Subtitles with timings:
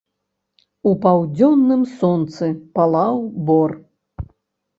[0.91, 3.71] У паўдзённым сонцы палаў бор.